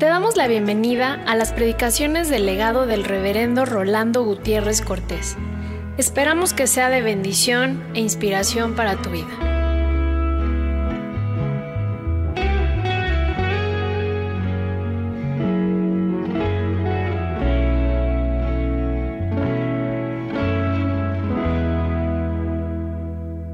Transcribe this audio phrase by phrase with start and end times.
[0.00, 5.36] Te damos la bienvenida a las predicaciones del legado del reverendo Rolando Gutiérrez Cortés.
[5.98, 9.28] Esperamos que sea de bendición e inspiración para tu vida.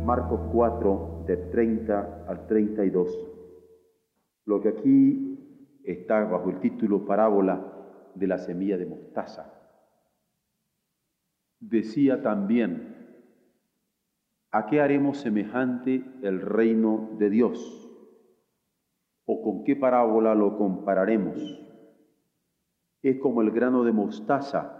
[0.04, 3.08] Marcos 4, de 30 al 32.
[4.44, 5.35] Lo que aquí
[5.86, 7.72] está bajo el título Parábola
[8.14, 9.52] de la semilla de mostaza.
[11.60, 13.22] Decía también,
[14.50, 17.82] ¿a qué haremos semejante el reino de Dios?
[19.24, 21.38] ¿O con qué parábola lo compararemos?
[23.02, 24.72] Es como el grano de mostaza,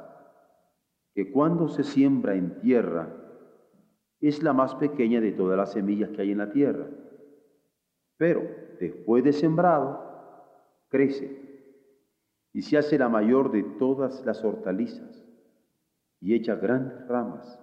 [1.14, 3.08] que cuando se siembra en tierra,
[4.20, 6.86] es la más pequeña de todas las semillas que hay en la tierra.
[8.16, 8.42] Pero
[8.80, 10.05] después de sembrado,
[10.96, 11.28] crece
[12.54, 15.26] y se hace la mayor de todas las hortalizas
[16.22, 17.60] y echa grandes ramas,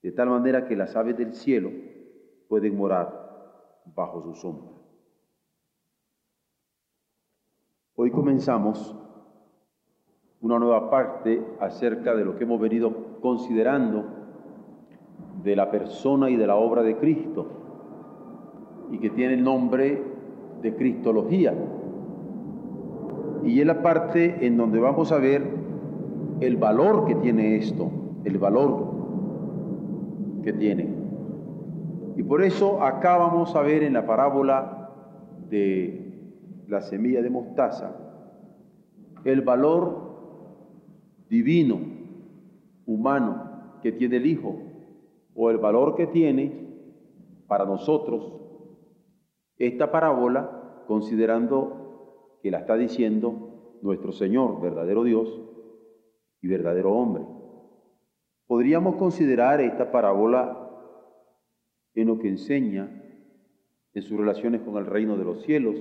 [0.00, 1.72] de tal manera que las aves del cielo
[2.48, 4.70] pueden morar bajo su sombra.
[7.96, 8.94] Hoy comenzamos
[10.40, 14.04] una nueva parte acerca de lo que hemos venido considerando
[15.42, 17.48] de la persona y de la obra de Cristo
[18.92, 20.00] y que tiene el nombre
[20.62, 21.52] de Cristología
[23.46, 25.42] y es la parte en donde vamos a ver
[26.40, 27.90] el valor que tiene esto,
[28.24, 28.86] el valor
[30.42, 30.88] que tiene.
[32.16, 34.90] Y por eso acá vamos a ver en la parábola
[35.48, 37.96] de la semilla de mostaza
[39.24, 40.06] el valor
[41.28, 41.78] divino,
[42.84, 44.56] humano que tiene el Hijo,
[45.34, 46.66] o el valor que tiene
[47.46, 48.32] para nosotros
[49.58, 51.85] esta parábola considerando
[52.46, 55.28] que la está diciendo nuestro Señor, verdadero Dios
[56.40, 57.24] y verdadero hombre.
[58.46, 60.70] Podríamos considerar esta parábola
[61.96, 63.02] en lo que enseña
[63.94, 65.74] en sus relaciones con el reino de los cielos,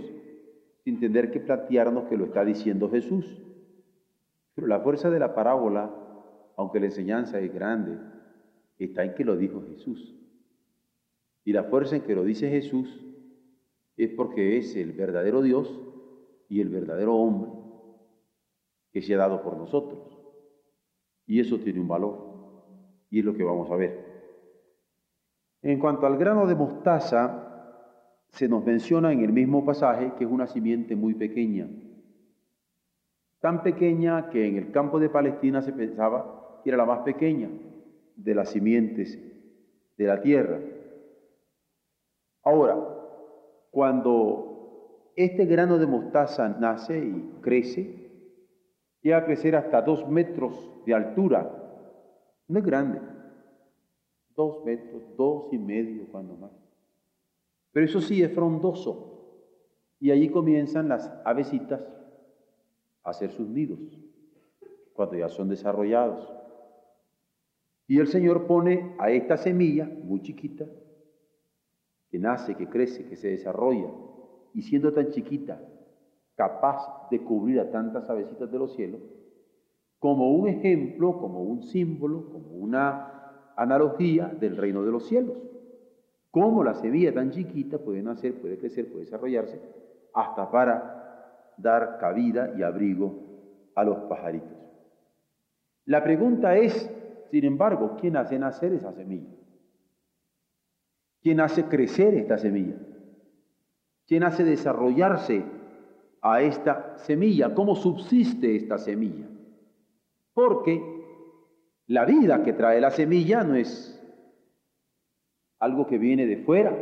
[0.84, 3.44] sin tener que plantearnos que lo está diciendo Jesús.
[4.56, 5.94] Pero la fuerza de la parábola,
[6.58, 8.00] aunque la enseñanza es grande,
[8.80, 10.16] está en que lo dijo Jesús.
[11.44, 13.06] Y la fuerza en que lo dice Jesús
[13.98, 15.85] es porque es el verdadero Dios
[16.50, 17.52] y el verdadero hombre
[18.92, 20.18] que se ha dado por nosotros.
[21.26, 22.36] Y eso tiene un valor.
[23.10, 24.06] Y es lo que vamos a ver.
[25.62, 27.46] En cuanto al grano de mostaza,
[28.30, 31.68] se nos menciona en el mismo pasaje que es una simiente muy pequeña.
[33.40, 37.50] Tan pequeña que en el campo de Palestina se pensaba que era la más pequeña
[38.16, 39.20] de las simientes
[39.98, 40.60] de la tierra.
[42.44, 42.78] Ahora,
[43.72, 44.55] cuando
[45.16, 48.12] este grano de mostaza nace y crece,
[49.02, 51.50] llega a crecer hasta dos metros de altura.
[52.48, 53.00] No es grande,
[54.36, 56.52] dos metros, dos y medio cuando más.
[57.72, 59.12] Pero eso sí es frondoso.
[60.00, 61.82] Y allí comienzan las avecitas
[63.04, 63.80] a hacer sus nidos,
[64.94, 66.32] cuando ya son desarrollados.
[67.88, 70.66] Y el Señor pone a esta semilla muy chiquita,
[72.10, 73.90] que nace, que crece, que se desarrolla,
[74.56, 75.60] y siendo tan chiquita,
[76.36, 79.02] capaz de cubrir a tantas avecitas de los cielos,
[80.00, 85.36] como un ejemplo, como un símbolo, como una analogía del reino de los cielos.
[86.32, 89.60] Cómo la semilla tan chiquita puede nacer, puede crecer, puede desarrollarse,
[90.14, 93.14] hasta para dar cabida y abrigo
[93.76, 94.56] a los pajaritos.
[95.86, 96.90] La pregunta es,
[97.30, 99.30] sin embargo, ¿quién hace nacer esa semilla?
[101.22, 102.76] ¿Quién hace crecer esta semilla?
[104.08, 105.44] ¿Quién hace desarrollarse
[106.22, 107.54] a esta semilla?
[107.54, 109.28] ¿Cómo subsiste esta semilla?
[110.34, 110.82] Porque
[111.88, 113.92] la vida que trae la semilla no es
[115.60, 116.78] algo que viene de fuera,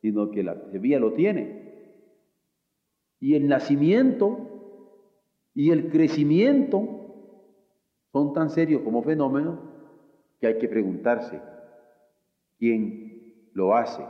[0.00, 1.58] sino que la semilla lo tiene.
[3.20, 4.48] Y el nacimiento
[5.54, 6.98] y el crecimiento
[8.12, 9.58] son tan serios como fenómenos
[10.40, 11.40] que hay que preguntarse
[12.58, 14.04] quién lo hace.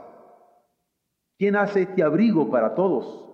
[1.39, 3.25] ¿Quién hace este abrigo para todos?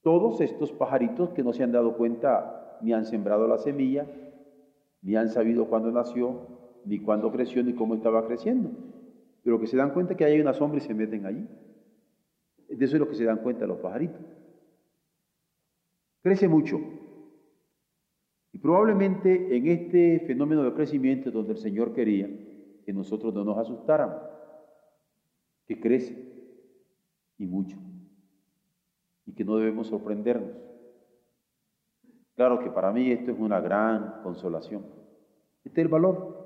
[0.00, 4.06] Todos estos pajaritos que no se han dado cuenta ni han sembrado la semilla,
[5.02, 6.46] ni han sabido cuándo nació,
[6.86, 8.70] ni cuándo creció, ni cómo estaba creciendo.
[9.44, 11.46] Pero que se dan cuenta que hay una sombra y se meten allí.
[12.68, 14.20] De eso es lo que se dan cuenta los pajaritos.
[16.22, 16.80] Crece mucho.
[18.50, 22.30] Y probablemente en este fenómeno de crecimiento donde el Señor quería
[22.82, 24.22] que nosotros no nos asustáramos,
[25.66, 26.37] que crece
[27.38, 27.76] y mucho,
[29.26, 30.50] y que no debemos sorprendernos.
[32.34, 34.84] Claro que para mí esto es una gran consolación.
[35.64, 36.38] Este es el valor.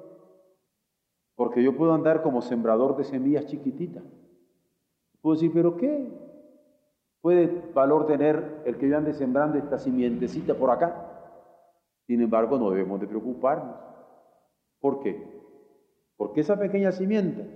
[1.35, 4.03] Porque yo puedo andar como sembrador de semillas chiquititas.
[5.21, 6.11] Puedo decir, ¿pero qué?
[7.21, 11.09] Puede valor tener el que yo ande sembrando esta simientecita por acá.
[12.06, 13.77] Sin embargo, no debemos de preocuparnos.
[14.81, 15.31] ¿Por qué?
[16.17, 17.47] Porque esa pequeña simiente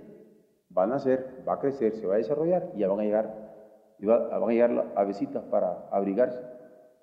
[0.75, 3.53] va a nacer, va a crecer, se va a desarrollar y ya van a llegar,
[3.99, 6.41] van a llegar a visitas para abrigarse.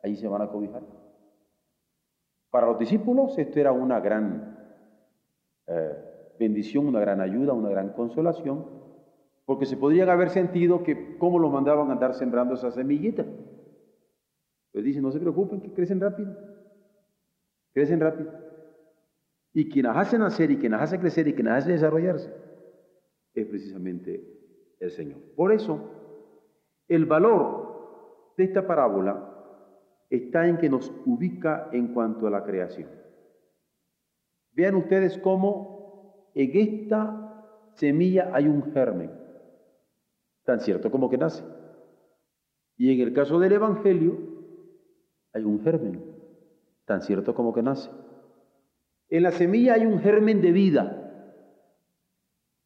[0.03, 0.83] Ahí se van a cobijar.
[2.51, 4.59] Para los discípulos esto era una gran
[5.67, 8.67] eh, bendición, una gran ayuda, una gran consolación,
[9.47, 13.27] porque se podrían haber sentido que cómo los mandaban a andar sembrando esas semillitas.
[14.73, 16.37] Pues dicen, no se preocupen, que crecen rápido.
[17.73, 18.33] Crecen rápido.
[19.53, 22.33] Y quien las hace nacer y quien las hace crecer y quien las hace desarrollarse
[23.35, 24.34] es precisamente
[24.81, 25.21] el Señor.
[25.37, 25.79] Por eso,
[26.89, 29.31] el valor de esta parábola
[30.11, 32.89] está en que nos ubica en cuanto a la creación.
[34.53, 39.11] Vean ustedes cómo en esta semilla hay un germen,
[40.45, 41.45] tan cierto como que nace.
[42.77, 44.17] Y en el caso del Evangelio
[45.33, 46.05] hay un germen,
[46.85, 47.91] tan cierto como que nace.
[49.09, 51.01] En la semilla hay un germen de vida,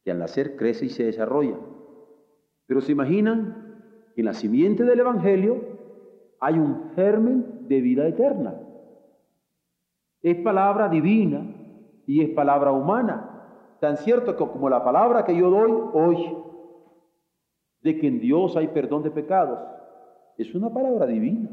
[0.04, 1.58] que al nacer crece y se desarrolla.
[2.68, 3.82] Pero se imaginan
[4.14, 5.56] que en la simiente del Evangelio
[6.38, 8.60] hay un germen de vida eterna.
[10.20, 11.46] Es palabra divina
[12.06, 13.76] y es palabra humana.
[13.80, 16.36] Tan cierto que como la palabra que yo doy hoy,
[17.80, 19.58] de que en Dios hay perdón de pecados,
[20.36, 21.48] es una palabra divina.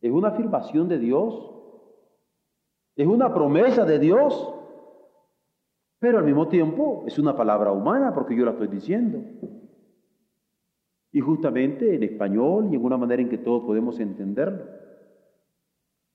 [0.00, 1.52] Es una afirmación de Dios.
[2.94, 4.54] Es una promesa de Dios.
[5.98, 9.18] Pero al mismo tiempo es una palabra humana porque yo la estoy diciendo.
[11.12, 14.64] Y justamente en español y en una manera en que todos podemos entenderlo.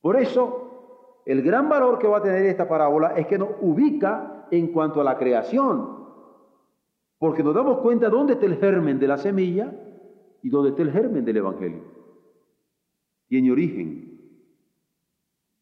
[0.02, 4.48] Por eso, el gran valor que va a tener esta parábola es que nos ubica
[4.52, 6.06] en cuanto a la creación.
[7.18, 9.74] Porque nos damos cuenta dónde está el germen de la semilla
[10.42, 11.82] y dónde está el germen del Evangelio.
[13.28, 14.06] Tiene origen.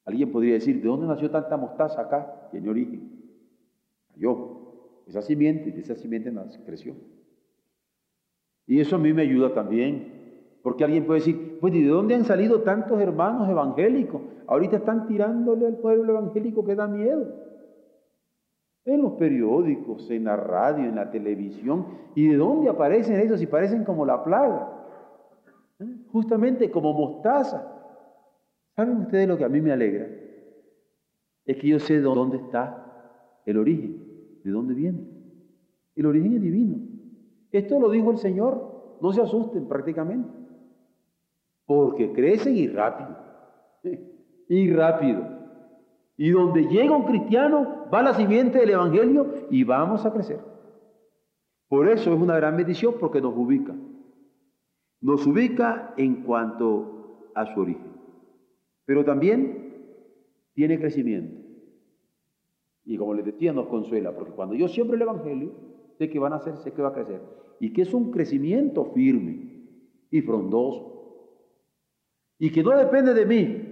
[0.05, 2.49] Alguien podría decir, ¿de dónde nació tanta mostaza acá?
[2.51, 3.23] Tiene origen.
[4.13, 4.59] Cayó.
[5.07, 6.31] Esa simiente, de esa simiente
[6.65, 6.95] creció.
[8.65, 10.13] Y eso a mí me ayuda también.
[10.61, 14.21] Porque alguien puede decir, pues ¿de dónde han salido tantos hermanos evangélicos?
[14.47, 17.27] Ahorita están tirándole al pueblo evangélico que da miedo.
[18.85, 21.85] En los periódicos, en la radio, en la televisión.
[22.15, 23.41] ¿Y de dónde aparecen esos?
[23.41, 24.69] Y parecen como la plaga.
[25.79, 25.85] ¿Eh?
[26.11, 27.69] Justamente como mostaza.
[28.75, 30.07] ¿Saben ustedes lo que a mí me alegra?
[31.45, 34.01] Es que yo sé de dónde está el origen,
[34.43, 34.99] de dónde viene.
[35.95, 36.92] El origen es divino.
[37.53, 40.27] Esto lo dijo el Señor, no se asusten prácticamente,
[41.67, 43.15] porque crecen y rápido,
[44.49, 45.21] y rápido.
[46.17, 50.39] Y donde llega un cristiano, va la simiente del Evangelio y vamos a crecer.
[51.67, 53.75] Por eso es una gran bendición porque nos ubica.
[54.99, 57.93] Nos ubica en cuanto a su origen.
[58.85, 59.75] Pero también
[60.53, 61.39] tiene crecimiento.
[62.85, 66.33] Y como les decía, nos consuela, porque cuando yo siembro el Evangelio, sé que van
[66.33, 67.21] a hacer, sé que va a crecer
[67.59, 69.67] y que es un crecimiento firme
[70.09, 70.93] y frondoso
[72.37, 73.69] y que no depende de mí,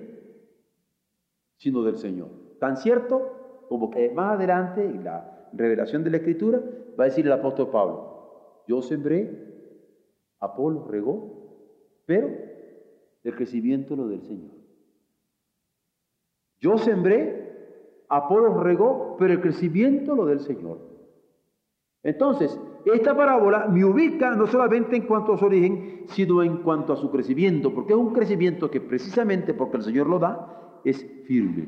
[1.57, 2.29] sino del Señor.
[2.59, 6.61] Tan cierto como que más adelante en la revelación de la Escritura
[6.99, 9.51] va a decir el apóstol Pablo, yo sembré,
[10.39, 12.29] Apolo regó, pero
[13.23, 14.51] el crecimiento lo del Señor.
[16.59, 20.90] Yo sembré, Apolo regó, pero el crecimiento lo del Señor.
[22.03, 26.93] Entonces, esta parábola me ubica no solamente en cuanto a su origen, sino en cuanto
[26.93, 31.05] a su crecimiento, porque es un crecimiento que precisamente porque el Señor lo da, es
[31.25, 31.67] firme.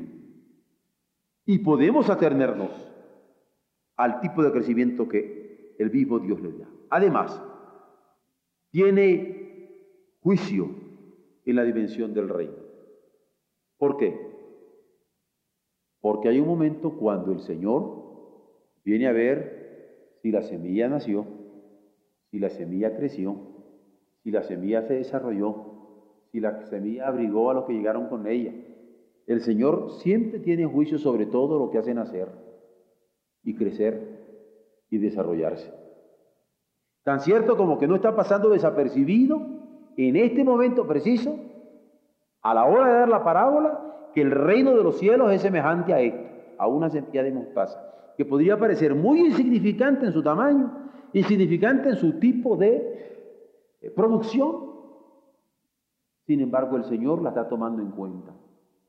[1.46, 2.70] Y podemos atenernos
[3.96, 6.68] al tipo de crecimiento que el mismo Dios le da.
[6.90, 7.40] Además,
[8.70, 9.70] tiene
[10.20, 10.68] juicio
[11.44, 12.56] en la dimensión del reino.
[13.78, 14.18] ¿Por qué?
[16.00, 18.02] Porque hay un momento cuando el Señor
[18.84, 19.53] viene a ver
[20.24, 21.26] si la semilla nació,
[22.30, 23.36] si la semilla creció,
[24.22, 28.54] si la semilla se desarrolló, si la semilla abrigó a los que llegaron con ella.
[29.26, 32.28] El Señor siempre tiene juicio sobre todo lo que hace nacer
[33.42, 35.70] y crecer y desarrollarse.
[37.02, 39.42] Tan cierto como que no está pasando desapercibido
[39.98, 41.38] en este momento preciso,
[42.40, 45.92] a la hora de dar la parábola, que el reino de los cielos es semejante
[45.92, 46.24] a esto,
[46.56, 51.96] a una semilla de mostaza que podría parecer muy insignificante en su tamaño, insignificante en
[51.96, 52.76] su tipo de
[53.80, 54.72] eh, producción.
[56.26, 58.34] Sin embargo, el Señor la está tomando en cuenta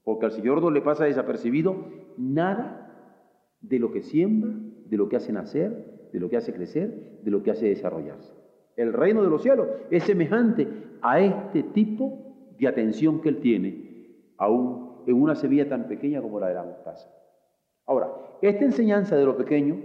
[0.06, 1.76] porque al Señor no le pasa desapercibido
[2.16, 3.20] nada
[3.60, 4.54] de lo que siembra,
[4.86, 8.32] de lo que hace nacer, de lo que hace crecer, de lo que hace desarrollarse.
[8.78, 10.68] El reino de los cielos es semejante
[11.02, 16.40] a este tipo de atención que Él tiene, aún en una semilla tan pequeña como
[16.40, 17.10] la de la mostaza.
[17.86, 18.10] Ahora,
[18.42, 19.76] esta enseñanza de lo pequeño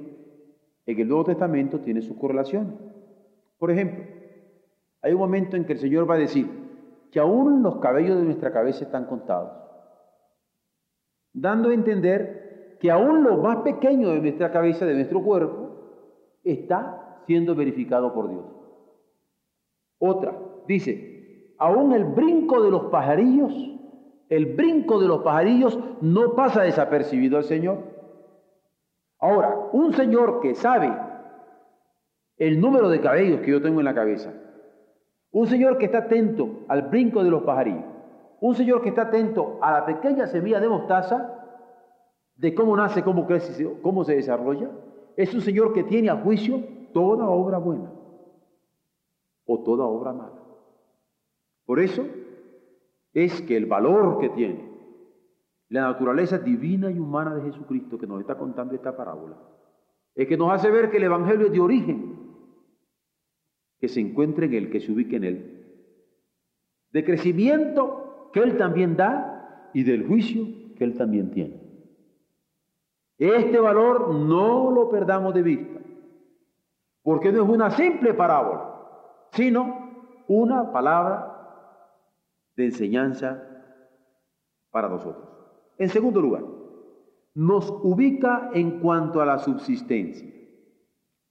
[0.87, 2.79] en el Nuevo Testamento tiene su correlación.
[3.59, 4.05] Por ejemplo,
[5.03, 6.49] hay un momento en que el Señor va a decir
[7.11, 9.53] que aún los cabellos de nuestra cabeza están contados,
[11.33, 15.71] dando a entender que aún lo más pequeño de nuestra cabeza, de nuestro cuerpo,
[16.43, 18.45] está siendo verificado por Dios.
[19.99, 20.35] Otra,
[20.67, 23.53] dice, aún el brinco de los pajarillos,
[24.29, 27.79] el brinco de los pajarillos no pasa desapercibido al Señor.
[29.21, 30.91] Ahora, un Señor que sabe
[32.39, 34.33] el número de cabellos que yo tengo en la cabeza,
[35.31, 37.85] un Señor que está atento al brinco de los pajarillos,
[38.41, 41.37] un Señor que está atento a la pequeña semilla de mostaza,
[42.35, 44.71] de cómo nace, cómo crece, cómo se desarrolla,
[45.17, 46.63] es un Señor que tiene a juicio
[46.95, 47.93] toda obra buena
[49.45, 50.41] o toda obra mala.
[51.67, 52.07] Por eso
[53.13, 54.70] es que el valor que tiene
[55.71, 59.37] la naturaleza divina y humana de Jesucristo que nos está contando esta parábola
[60.15, 62.19] es que nos hace ver que el Evangelio es de origen,
[63.79, 65.87] que se encuentre en Él, que se ubique en Él,
[66.91, 70.45] de crecimiento que Él también da y del juicio
[70.77, 71.61] que Él también tiene.
[73.17, 75.81] Este valor no lo perdamos de vista,
[77.03, 78.75] porque no es una simple parábola,
[79.31, 81.31] sino una palabra
[82.57, 83.41] de enseñanza
[84.71, 85.40] para nosotros.
[85.81, 86.45] En segundo lugar,
[87.35, 90.31] nos ubica en cuanto a la subsistencia.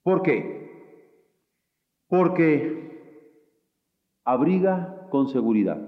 [0.02, 0.72] ¿Por qué?
[2.08, 3.30] Porque
[4.24, 5.80] abriga con seguridad.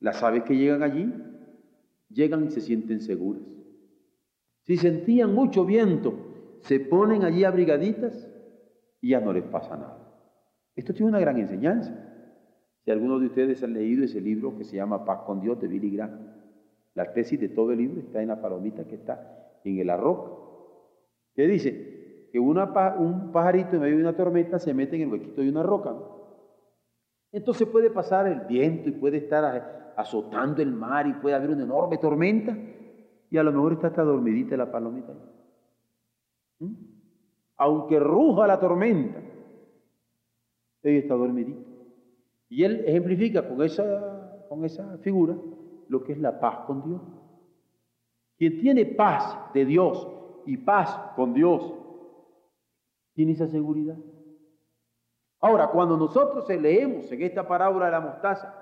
[0.00, 1.12] Las aves que llegan allí
[2.08, 3.42] llegan y se sienten seguras.
[4.62, 6.14] Si sentían mucho viento,
[6.62, 8.26] se ponen allí abrigaditas
[9.02, 9.98] y ya no les pasa nada.
[10.74, 11.94] Esto tiene una gran enseñanza.
[12.86, 15.68] Si algunos de ustedes han leído ese libro que se llama Paz con Dios de
[15.68, 16.33] Billy Graham,
[16.94, 20.30] la tesis de todo el libro está en la palomita que está en el arroz.
[21.34, 22.28] ¿Qué dice?
[22.32, 25.62] Que un pajarito en medio de una tormenta se mete en el huequito de una
[25.62, 25.94] roca.
[27.32, 31.64] Entonces puede pasar el viento y puede estar azotando el mar y puede haber una
[31.64, 32.56] enorme tormenta
[33.30, 35.12] y a lo mejor está hasta dormidita la palomita.
[36.60, 36.74] ¿Mm?
[37.56, 39.20] Aunque ruja la tormenta,
[40.82, 41.60] ella está dormidita.
[42.48, 45.36] Y él ejemplifica con esa, con esa figura
[45.88, 47.02] lo que es la paz con Dios.
[48.36, 50.08] Quien tiene paz de Dios
[50.46, 51.72] y paz con Dios,
[53.14, 53.96] tiene esa seguridad.
[55.40, 58.54] Ahora, cuando nosotros leemos en esta parábola de la mostaza,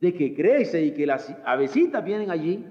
[0.00, 2.66] de que crece y que las avecitas vienen allí,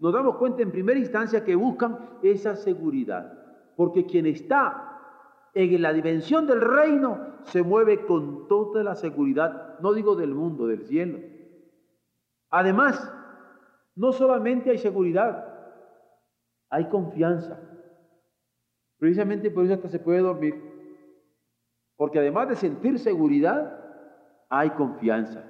[0.00, 3.32] nos damos cuenta en primera instancia que buscan esa seguridad.
[3.76, 4.98] Porque quien está
[5.54, 10.66] en la dimensión del reino se mueve con toda la seguridad, no digo del mundo,
[10.66, 11.18] del cielo.
[12.50, 13.12] Además,
[14.00, 15.44] no solamente hay seguridad,
[16.70, 17.60] hay confianza.
[18.96, 20.54] Precisamente por eso hasta se puede dormir.
[21.96, 23.78] Porque además de sentir seguridad,
[24.48, 25.44] hay confianza.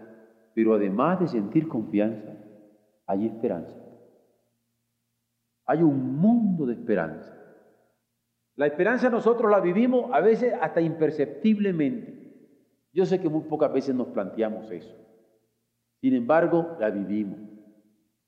[0.53, 2.29] Pero además de sentir confianza,
[3.07, 3.77] hay esperanza.
[5.67, 7.33] Hay un mundo de esperanza.
[8.57, 12.35] La esperanza nosotros la vivimos a veces hasta imperceptiblemente.
[12.93, 14.97] Yo sé que muy pocas veces nos planteamos eso.
[16.01, 17.50] Sin embargo, la vivimos.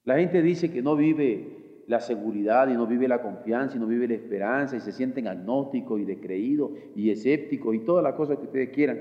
[0.05, 3.87] La gente dice que no vive la seguridad y no vive la confianza y no
[3.87, 8.39] vive la esperanza y se sienten agnósticos y descreídos y escépticos y todas las cosas
[8.39, 8.99] que ustedes quieran.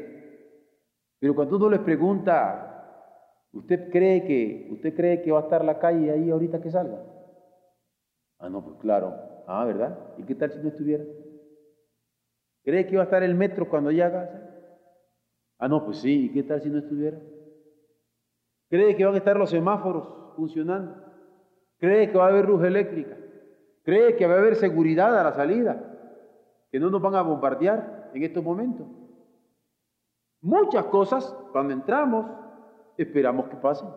[1.20, 5.80] Pero cuando uno les pregunta, ¿usted cree que, usted cree que va a estar la
[5.80, 7.04] calle ahí ahorita que salga?
[8.40, 9.14] Ah, no, pues claro.
[9.48, 9.98] Ah, ¿verdad?
[10.18, 11.04] ¿Y qué tal si no estuviera?
[12.64, 14.28] ¿Cree que va a estar el metro cuando llegue?
[15.58, 16.26] Ah, no, pues sí.
[16.26, 17.20] ¿Y qué tal si no estuviera?
[18.72, 20.96] ¿Cree que van a estar los semáforos funcionando.
[21.78, 23.18] Cree que va a haber luz eléctrica.
[23.84, 25.78] Cree que va a haber seguridad a la salida,
[26.72, 28.88] que no nos van a bombardear en estos momentos.
[30.42, 32.26] Muchas cosas, cuando entramos,
[32.98, 33.90] esperamos que pasen.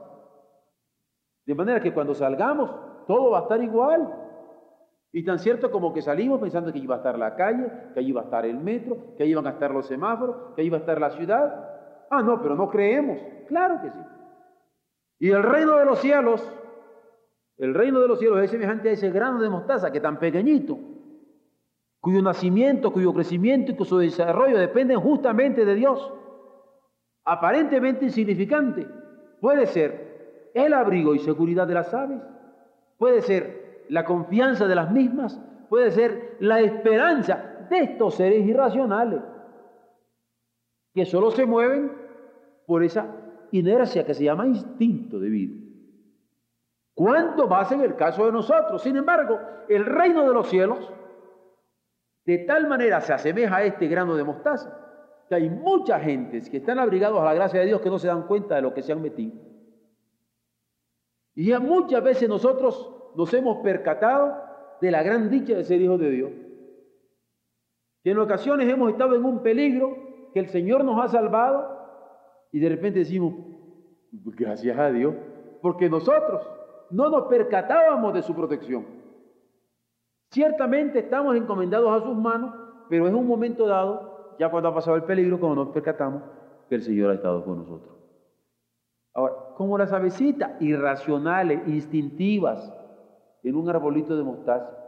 [1.47, 2.69] De manera que cuando salgamos,
[3.07, 4.13] todo va a estar igual.
[5.13, 8.01] Y tan cierto como que salimos pensando que allí va a estar la calle, que
[8.01, 10.71] allí va a estar el metro, que allí van a estar los semáforos, que allí
[10.71, 12.07] va a estar la ciudad.
[12.11, 13.21] Ah, no, pero no creemos.
[13.47, 13.99] Claro que sí.
[15.25, 16.53] Y el reino de los cielos,
[17.57, 20.79] el reino de los cielos es semejante a ese grano de mostaza que tan pequeñito,
[21.99, 26.13] cuyo nacimiento, cuyo crecimiento y cuyo desarrollo dependen justamente de Dios.
[27.25, 28.87] Aparentemente insignificante,
[29.41, 32.21] puede ser el abrigo y seguridad de las aves.
[32.99, 35.41] Puede ser la confianza de las mismas,
[35.71, 39.23] puede ser la esperanza de estos seres irracionales
[40.93, 41.93] que solo se mueven
[42.67, 43.24] por esa
[43.55, 45.55] inercia que se llama instinto de vida.
[46.93, 48.83] ¿Cuánto más en el caso de nosotros?
[48.83, 50.93] Sin embargo, el reino de los cielos
[52.25, 54.81] de tal manera se asemeja a este grano de mostaza
[55.29, 58.09] que hay mucha gente que están abrigados a la gracia de Dios que no se
[58.09, 59.33] dan cuenta de lo que se han metido.
[61.35, 64.37] Y ya muchas veces nosotros nos hemos percatado
[64.81, 66.33] de la gran dicha de ser hijos de Dios.
[68.03, 69.97] Que en ocasiones hemos estado en un peligro
[70.33, 71.84] que el Señor nos ha salvado
[72.55, 73.35] y de repente decimos,
[74.13, 75.13] gracias a Dios,
[75.61, 76.49] porque nosotros
[76.89, 78.87] no nos percatábamos de su protección.
[80.31, 82.55] Ciertamente estamos encomendados a sus manos,
[82.89, 86.23] pero en un momento dado, ya cuando ha pasado el peligro, cuando nos percatamos
[86.69, 87.93] que el Señor ha estado con nosotros.
[89.15, 92.73] Ahora, como las avecitas irracionales, instintivas,
[93.43, 94.79] en un arbolito de mostaza.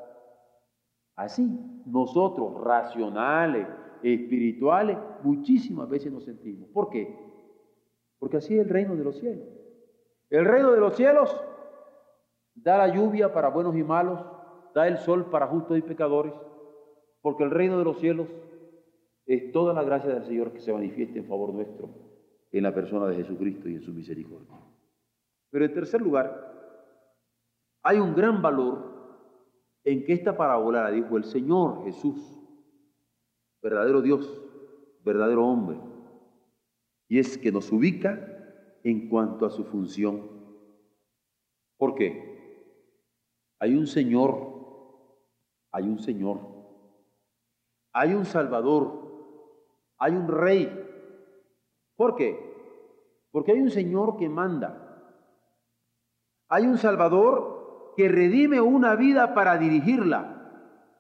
[1.17, 3.67] Así, nosotros, racionales,
[4.05, 6.69] espirituales, muchísimas veces nos sentimos.
[6.69, 7.26] ¿Por qué?
[8.19, 9.47] Porque así es el reino de los cielos.
[10.31, 11.41] El reino de los cielos
[12.55, 14.25] da la lluvia para buenos y malos,
[14.75, 16.33] da el sol para justos y pecadores,
[17.21, 18.29] porque el reino de los cielos
[19.27, 21.89] es toda la gracia del Señor que se manifieste en favor nuestro
[22.53, 24.57] en la persona de Jesucristo y en su misericordia.
[25.51, 26.55] Pero en tercer lugar,
[27.83, 28.97] hay un gran valor
[29.85, 32.41] en que esta parábola la dijo el Señor Jesús,
[33.63, 34.43] verdadero Dios,
[35.05, 35.79] verdadero hombre,
[37.09, 38.21] y es que nos ubica
[38.83, 40.31] en cuanto a su función.
[41.77, 42.37] ¿Por qué?
[43.59, 44.55] Hay un Señor,
[45.73, 46.41] hay un Señor,
[47.93, 50.71] hay un Salvador, hay un Rey.
[51.97, 52.39] ¿Por qué?
[53.31, 54.87] Porque hay un Señor que manda,
[56.49, 60.33] hay un Salvador que redime una vida para dirigirla.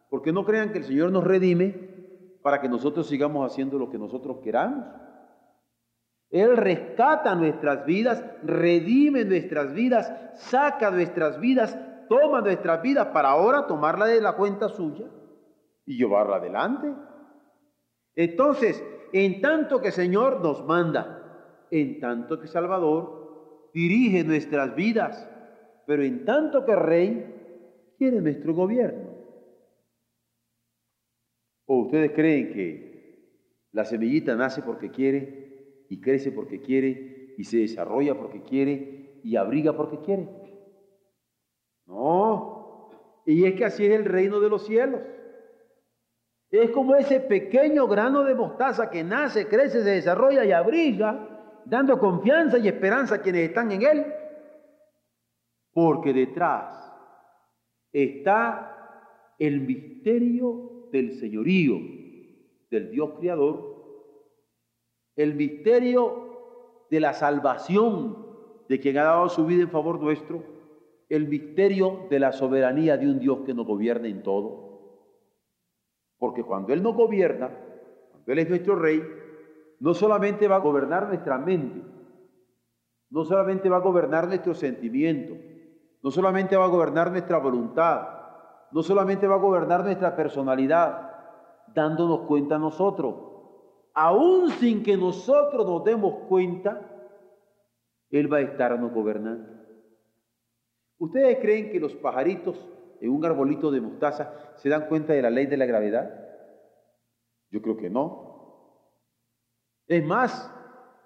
[0.08, 3.98] Porque no crean que el Señor nos redime para que nosotros sigamos haciendo lo que
[3.98, 4.86] nosotros queramos.
[6.30, 13.66] Él rescata nuestras vidas, redime nuestras vidas, saca nuestras vidas, toma nuestras vidas para ahora
[13.66, 15.06] tomarla de la cuenta suya
[15.84, 16.92] y llevarla adelante.
[18.16, 25.30] Entonces, en tanto que Señor nos manda, en tanto que Salvador dirige nuestras vidas,
[25.86, 29.14] pero en tanto que rey quiere nuestro gobierno.
[31.66, 32.86] ¿O ustedes creen que
[33.72, 35.45] la semillita nace porque quiere
[35.88, 40.28] y crece porque quiere y se desarrolla porque quiere y abriga porque quiere?
[41.86, 42.90] No,
[43.24, 45.00] y es que así es el reino de los cielos.
[46.50, 51.98] Es como ese pequeño grano de mostaza que nace, crece, se desarrolla y abriga, dando
[51.98, 54.06] confianza y esperanza a quienes están en él
[55.76, 56.74] porque detrás
[57.92, 61.74] está el misterio del señorío
[62.70, 63.75] del Dios Creador,
[65.16, 68.26] el misterio de la salvación
[68.68, 70.42] de quien ha dado su vida en favor nuestro,
[71.08, 74.66] el misterio de la soberanía de un Dios que nos gobierna en todo.
[76.18, 77.50] Porque cuando Él nos gobierna,
[78.10, 79.02] cuando Él es nuestro rey,
[79.80, 81.82] no solamente va a gobernar nuestra mente,
[83.10, 85.38] no solamente va a gobernar nuestros sentimientos,
[86.02, 88.08] no solamente va a gobernar nuestra voluntad,
[88.72, 91.12] no solamente va a gobernar nuestra personalidad,
[91.74, 93.25] dándonos cuenta a nosotros.
[93.98, 96.82] Aún sin que nosotros nos demos cuenta,
[98.10, 99.48] Él va a estarnos gobernando.
[100.98, 102.62] ¿Ustedes creen que los pajaritos
[103.00, 106.10] en un arbolito de mostaza se dan cuenta de la ley de la gravedad?
[107.50, 108.84] Yo creo que no.
[109.86, 110.52] Es más,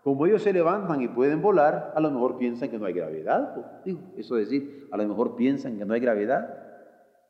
[0.03, 3.55] como ellos se levantan y pueden volar, a lo mejor piensan que no hay gravedad.
[3.55, 6.59] Pues, digo, eso es decir, a lo mejor piensan que no hay gravedad.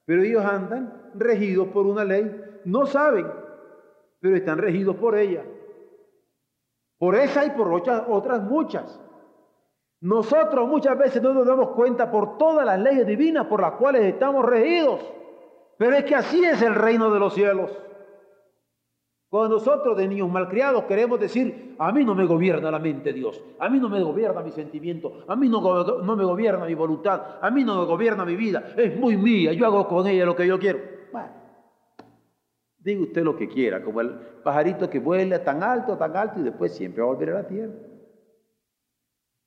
[0.06, 2.34] Pero ellos andan regidos por una ley.
[2.64, 3.26] No saben,
[4.20, 5.42] pero están regidos por ella.
[6.98, 9.00] Por esa y por otras, muchas.
[10.02, 14.02] Nosotros muchas veces no nos damos cuenta por todas las leyes divinas por las cuales
[14.02, 15.00] estamos regidos.
[15.78, 17.70] Pero es que así es el reino de los cielos.
[19.30, 23.40] Cuando nosotros de niños malcriados queremos decir, a mí no me gobierna la mente Dios,
[23.60, 25.60] a mí no me gobierna mi sentimiento, a mí no,
[26.02, 29.52] no me gobierna mi voluntad, a mí no me gobierna mi vida, es muy mía,
[29.52, 30.80] yo hago con ella lo que yo quiero.
[31.12, 31.39] Bueno,
[32.80, 34.10] diga usted lo que quiera, como el
[34.42, 37.46] pajarito que vuela tan alto, tan alto y después siempre va a volver a la
[37.46, 37.74] tierra.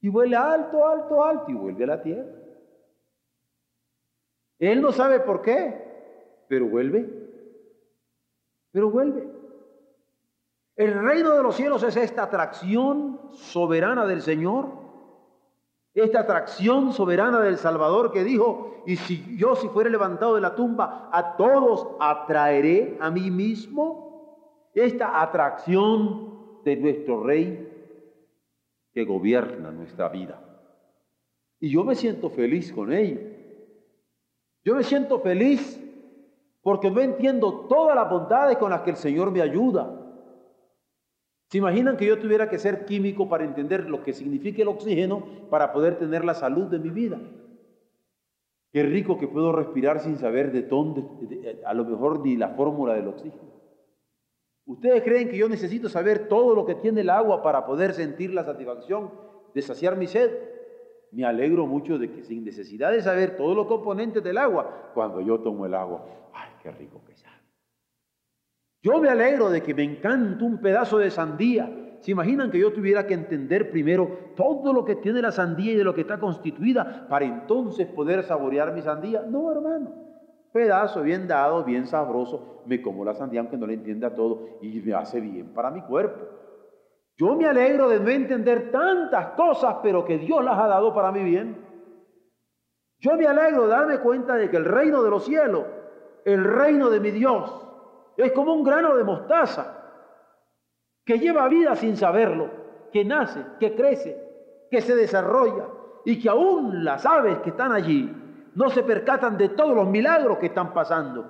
[0.01, 2.31] Y vuela alto, alto, alto y vuelve a la tierra.
[4.59, 7.09] Él no sabe por qué, pero vuelve.
[8.71, 9.27] Pero vuelve.
[10.75, 14.82] El reino de los cielos es esta atracción soberana del Señor
[16.01, 20.55] esta atracción soberana del Salvador que dijo, y si yo si fuere levantado de la
[20.55, 27.69] tumba, a todos atraeré a mí mismo, esta atracción de nuestro Rey
[28.91, 30.39] que gobierna nuestra vida.
[31.59, 33.19] Y yo me siento feliz con ello.
[34.65, 35.79] Yo me siento feliz
[36.61, 40.02] porque no entiendo todas las bondades con las que el Señor me ayuda.
[41.53, 45.23] ¿Se imaginan que yo tuviera que ser químico para entender lo que significa el oxígeno
[45.51, 47.19] para poder tener la salud de mi vida?
[48.71, 51.03] Qué rico que puedo respirar sin saber de dónde,
[51.63, 53.51] a lo mejor ni la fórmula del oxígeno.
[54.65, 58.33] ¿Ustedes creen que yo necesito saber todo lo que tiene el agua para poder sentir
[58.33, 59.11] la satisfacción
[59.53, 60.31] de saciar mi sed?
[61.11, 65.21] Me alegro mucho de que sin necesidad de saber todos los componentes del agua, cuando
[65.21, 67.32] yo tomo el agua, ¡ay, qué rico que sabe!
[68.83, 71.71] Yo me alegro de que me encanta un pedazo de sandía.
[72.01, 75.77] ¿Se imaginan que yo tuviera que entender primero todo lo que tiene la sandía y
[75.77, 79.21] de lo que está constituida para entonces poder saborear mi sandía?
[79.21, 79.89] No, hermano.
[80.51, 82.61] Pedazo bien dado, bien sabroso.
[82.65, 85.81] Me como la sandía aunque no le entienda todo y me hace bien para mi
[85.83, 86.19] cuerpo.
[87.15, 91.09] Yo me alegro de no entender tantas cosas, pero que Dios las ha dado para
[91.13, 91.55] mi bien.
[92.99, 95.63] Yo me alegro de darme cuenta de que el reino de los cielos,
[96.25, 97.63] el reino de mi Dios,
[98.17, 99.79] es como un grano de mostaza
[101.05, 102.49] que lleva vida sin saberlo,
[102.91, 105.67] que nace, que crece, que se desarrolla
[106.05, 108.11] y que aún las aves que están allí
[108.55, 111.25] no se percatan de todos los milagros que están pasando,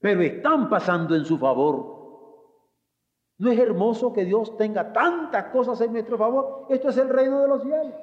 [0.00, 2.00] pero están pasando en su favor.
[3.38, 6.66] ¿No es hermoso que Dios tenga tantas cosas en nuestro favor?
[6.70, 7.94] Esto es el reino de los cielos.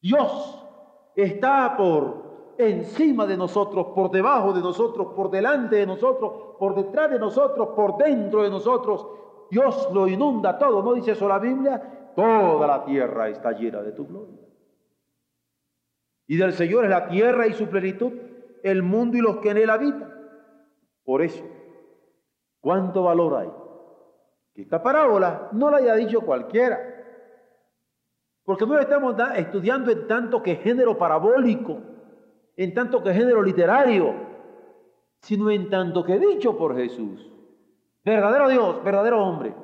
[0.00, 0.66] Dios
[1.14, 2.29] está por
[2.68, 7.68] encima de nosotros, por debajo de nosotros, por delante de nosotros, por detrás de nosotros,
[7.74, 9.06] por dentro de nosotros.
[9.50, 12.12] Dios lo inunda todo, ¿no dice eso la Biblia?
[12.14, 14.38] Toda la tierra está llena de tu gloria.
[16.26, 18.12] Y del Señor es la tierra y su plenitud,
[18.62, 20.14] el mundo y los que en él habitan.
[21.04, 21.44] Por eso,
[22.60, 23.50] ¿cuánto valor hay?
[24.54, 26.78] Que esta parábola no la haya dicho cualquiera.
[28.44, 31.89] Porque no estamos estudiando en tanto que género parabólico
[32.60, 34.14] en tanto que género literario,
[35.22, 37.26] sino en tanto que dicho por Jesús.
[38.04, 39.54] Verdadero Dios, verdadero hombre.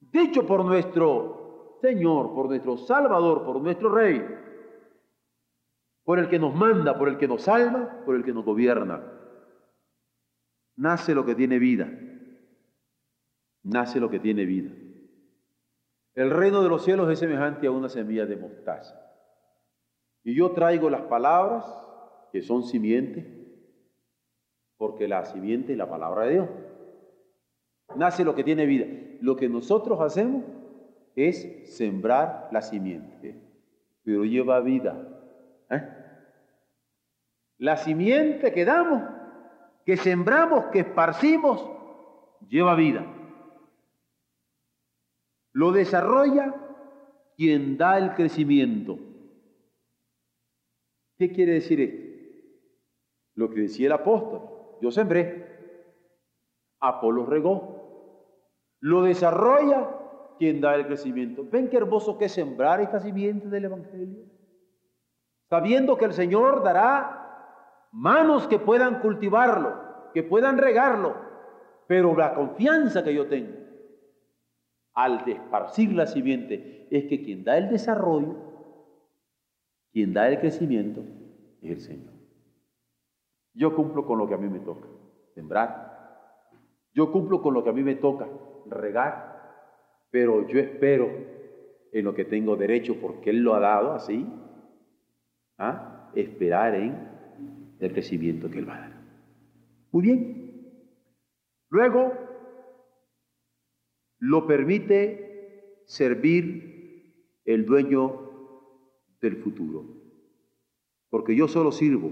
[0.00, 4.26] Dicho por nuestro Señor, por nuestro Salvador, por nuestro Rey,
[6.04, 9.02] por el que nos manda, por el que nos salva, por el que nos gobierna.
[10.76, 11.86] Nace lo que tiene vida.
[13.64, 14.70] Nace lo que tiene vida.
[16.14, 19.07] El reino de los cielos es semejante a una semilla de mostaza
[20.28, 21.64] y yo traigo las palabras
[22.30, 23.26] que son simiente,
[24.76, 26.48] porque la simiente es la palabra de Dios.
[27.96, 28.84] Nace lo que tiene vida.
[29.22, 30.44] Lo que nosotros hacemos
[31.16, 33.40] es sembrar la simiente,
[34.04, 34.98] pero lleva vida.
[35.70, 35.88] ¿eh?
[37.56, 39.04] La simiente que damos,
[39.86, 41.66] que sembramos, que esparcimos,
[42.50, 43.06] lleva vida.
[45.54, 46.54] Lo desarrolla
[47.34, 49.07] quien da el crecimiento.
[51.18, 52.08] ¿Qué quiere decir esto?
[53.34, 55.46] Lo que decía el apóstol, yo sembré,
[56.80, 57.78] Apolo regó,
[58.80, 59.90] lo desarrolla
[60.38, 61.44] quien da el crecimiento.
[61.50, 64.24] ¿Ven qué hermoso que es sembrar esta simiente del Evangelio?
[65.50, 71.16] Sabiendo que el Señor dará manos que puedan cultivarlo, que puedan regarlo,
[71.88, 73.56] pero la confianza que yo tengo
[74.94, 78.47] al esparcir la simiente es que quien da el desarrollo
[79.92, 81.02] quien da el crecimiento
[81.62, 82.12] es el Señor.
[83.54, 84.86] Yo cumplo con lo que a mí me toca,
[85.34, 85.88] sembrar.
[86.94, 88.28] Yo cumplo con lo que a mí me toca,
[88.66, 89.38] regar.
[90.10, 91.08] Pero yo espero
[91.92, 94.26] en lo que tengo derecho porque Él lo ha dado así,
[95.58, 96.10] ¿ah?
[96.14, 97.08] esperar en
[97.80, 99.00] el crecimiento que Él va a dar.
[99.90, 100.38] Muy bien.
[101.70, 102.12] Luego,
[104.18, 108.27] lo permite servir el dueño
[109.20, 109.84] del futuro.
[111.10, 112.10] Porque yo solo sirvo,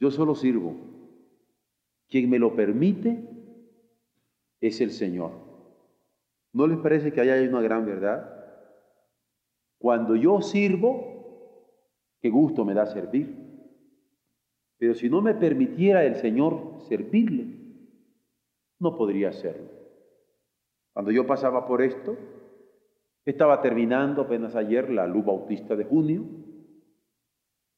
[0.00, 0.74] yo solo sirvo.
[2.08, 3.28] Quien me lo permite
[4.60, 5.32] es el Señor.
[6.52, 8.30] ¿No les parece que haya una gran verdad?
[9.78, 11.66] Cuando yo sirvo,
[12.20, 13.44] qué gusto me da servir.
[14.78, 17.46] Pero si no me permitiera el Señor servirle,
[18.78, 19.70] no podría hacerlo.
[20.92, 22.16] Cuando yo pasaba por esto,
[23.24, 26.24] estaba terminando apenas ayer la luz bautista de junio.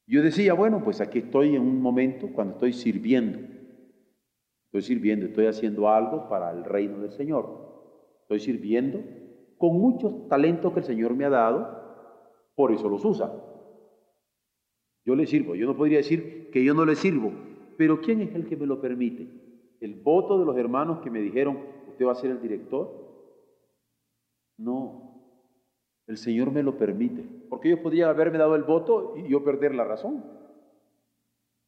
[0.07, 3.39] Yo decía, bueno, pues aquí estoy en un momento cuando estoy sirviendo.
[4.67, 7.67] Estoy sirviendo, estoy haciendo algo para el reino del Señor.
[8.23, 9.03] Estoy sirviendo
[9.59, 11.85] con muchos talentos que el Señor me ha dado
[12.55, 13.33] Por eso los usa.
[15.05, 15.55] Yo le sirvo.
[15.55, 17.33] Yo no podría decir que yo no le sirvo.
[17.77, 19.29] Pero ¿quién es el que me lo permite?
[19.81, 22.91] ¿El voto de los hermanos que me dijeron, usted va a ser el director?
[24.57, 25.06] No.
[26.07, 27.25] El Señor me lo permite.
[27.49, 30.25] Porque ellos podrían haberme dado el voto y yo perder la razón.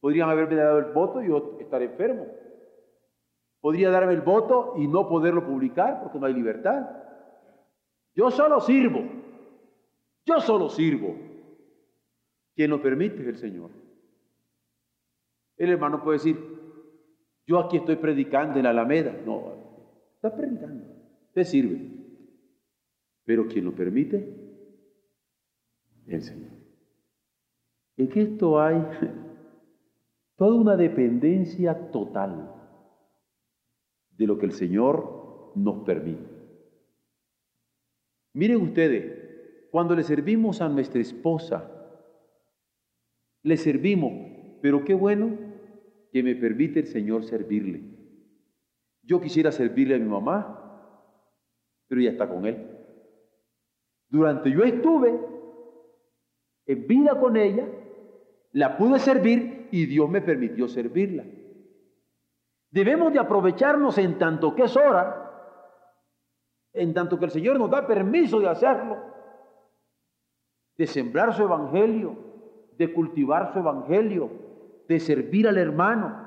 [0.01, 2.27] Podrían haberme dado el voto y yo estar enfermo.
[3.61, 6.88] Podría darme el voto y no poderlo publicar porque no hay libertad.
[8.14, 9.01] Yo solo sirvo.
[10.24, 11.16] Yo solo sirvo.
[12.55, 13.70] Quien lo permite es el Señor.
[15.57, 16.38] El hermano puede decir,
[17.46, 19.16] yo aquí estoy predicando en la Alameda.
[19.24, 19.55] No,
[20.14, 20.85] está predicando.
[21.33, 21.97] Te sirve.
[23.28, 24.26] Pero quien lo permite,
[26.06, 26.52] el Señor.
[27.98, 28.82] En esto hay
[30.36, 32.54] toda una dependencia total
[34.16, 36.24] de lo que el Señor nos permite.
[38.32, 41.70] Miren ustedes, cuando le servimos a nuestra esposa,
[43.42, 45.36] le servimos, pero qué bueno
[46.10, 47.82] que me permite el Señor servirle.
[49.02, 51.04] Yo quisiera servirle a mi mamá,
[51.88, 52.77] pero ya está con Él.
[54.09, 55.18] Durante yo estuve
[56.66, 57.66] en vida con ella,
[58.53, 61.25] la pude servir y Dios me permitió servirla.
[62.71, 65.25] Debemos de aprovecharnos en tanto que es hora,
[66.73, 68.99] en tanto que el Señor nos da permiso de hacerlo,
[70.77, 72.16] de sembrar su evangelio,
[72.77, 74.31] de cultivar su evangelio,
[74.87, 76.27] de servir al hermano.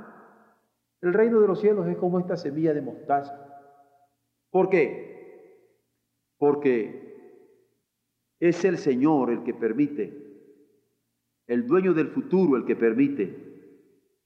[1.01, 3.47] El reino de los cielos es como esta semilla de mostaza.
[4.51, 5.61] ¿Por qué?
[6.37, 7.10] Porque
[8.41, 10.17] es el Señor el que permite,
[11.45, 13.37] el dueño del futuro el que permite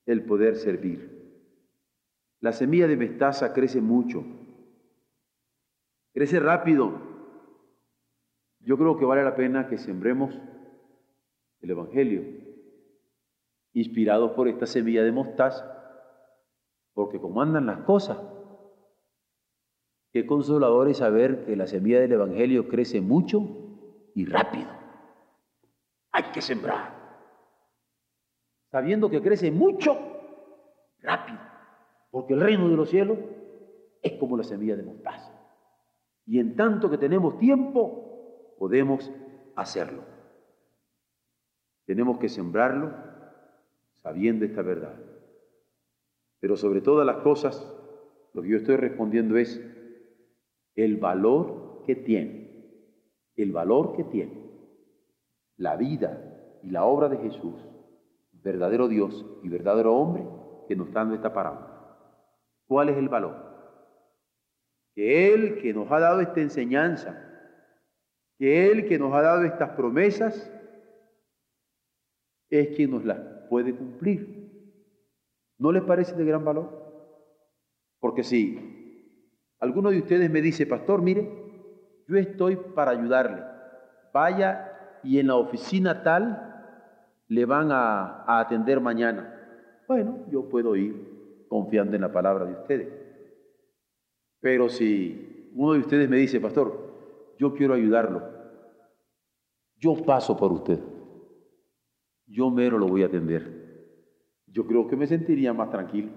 [0.06, 1.14] el poder servir.
[2.40, 4.24] La semilla de mestaza crece mucho,
[6.14, 6.98] crece rápido.
[8.60, 10.34] Yo creo que vale la pena que sembremos
[11.60, 12.22] el Evangelio,
[13.74, 15.72] inspirados por esta semilla de mostaza,
[16.94, 18.18] porque como andan las cosas,
[20.10, 23.65] qué consolador es saber que la semilla del Evangelio crece mucho
[24.16, 24.68] y rápido.
[26.10, 26.92] Hay que sembrar,
[28.72, 29.96] sabiendo que crece mucho,
[30.98, 31.46] rápido
[32.16, 33.18] porque el reino de los cielos
[34.00, 35.38] es como la semilla de mostaza.
[36.24, 39.12] Y en tanto que tenemos tiempo, podemos
[39.54, 40.02] hacerlo.
[41.84, 42.90] Tenemos que sembrarlo
[44.02, 44.94] sabiendo esta verdad.
[46.40, 47.70] Pero sobre todas las cosas,
[48.32, 49.60] lo que yo estoy respondiendo es
[50.74, 52.45] el valor que tiene,
[53.36, 54.46] el valor que tiene
[55.56, 57.54] la vida y la obra de Jesús,
[58.32, 60.26] verdadero Dios y verdadero hombre,
[60.68, 61.76] que nos está dando esta parábola.
[62.66, 63.36] ¿Cuál es el valor?
[64.94, 67.22] Que Él que nos ha dado esta enseñanza,
[68.38, 70.52] que Él que nos ha dado estas promesas,
[72.50, 73.18] es quien nos las
[73.48, 74.46] puede cumplir.
[75.58, 76.84] ¿No les parece de gran valor?
[77.98, 79.06] Porque si
[79.58, 81.45] alguno de ustedes me dice, pastor, mire,
[82.06, 83.42] yo estoy para ayudarle,
[84.12, 86.46] vaya y en la oficina tal
[87.28, 89.32] le van a, atender mañana.
[89.88, 92.88] Bueno, yo puedo ir confiando en la palabra de ustedes.
[94.40, 98.22] Pero si uno de ustedes me dice, pastor, yo quiero ayudarlo,
[99.78, 100.78] yo paso por usted,
[102.26, 103.56] yo mero lo voy a atender,
[104.46, 106.10] yo creo que me sentiría más tranquilo.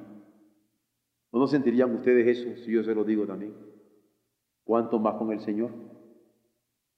[1.31, 3.53] ¿No sentirían ustedes eso si yo se lo digo también?
[4.69, 5.71] ¿Cuánto más con el Señor?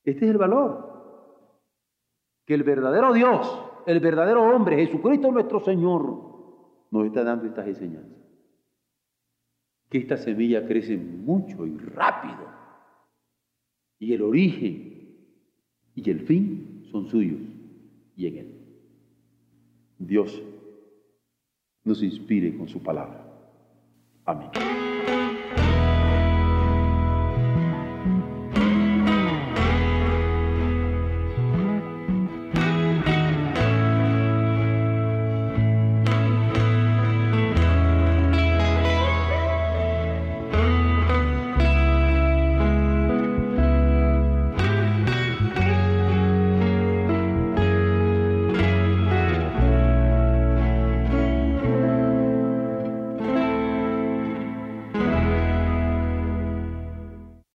[0.03, 1.55] Este es el valor.
[2.45, 3.47] Que el verdadero Dios,
[3.85, 6.03] el verdadero hombre, Jesucristo nuestro Señor,
[6.91, 8.11] nos está dando estas enseñanzas
[9.89, 12.45] que esta semilla crece mucho y rápido.
[13.99, 15.15] Y el origen
[15.95, 17.39] y el fin son suyos
[18.17, 18.81] y en Él.
[19.97, 20.43] Dios
[21.85, 23.25] nos inspire con su palabra.
[24.25, 24.49] Amén.